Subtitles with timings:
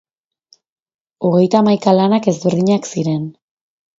[1.27, 3.31] Hogeita hamaika lanak ezberdinak ziren.